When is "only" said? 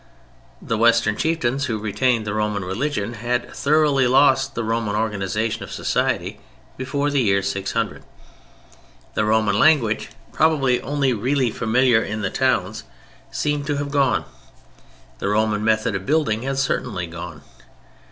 10.81-11.13